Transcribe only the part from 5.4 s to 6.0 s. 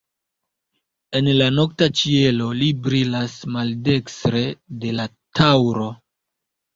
Taŭro.